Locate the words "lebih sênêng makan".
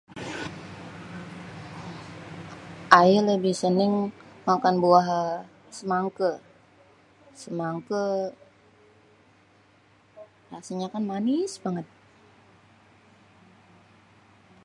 3.29-4.75